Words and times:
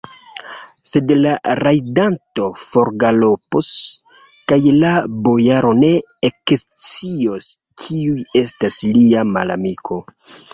Sed 0.91 1.11
la 1.17 1.33
rajdanto 1.59 2.47
forgalopos, 2.61 3.69
kaj 4.53 4.59
la 4.77 4.95
bojaro 5.27 5.75
ne 5.83 5.93
ekscios, 6.31 7.51
kiu 7.85 8.19
estas 8.43 8.81
lia 8.99 9.29
malamiko. 9.37 10.01